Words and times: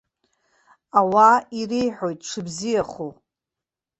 Ауаа 0.99 1.37
иреиҳәоит 1.59 2.19
дшыбзиахәу. 2.23 3.11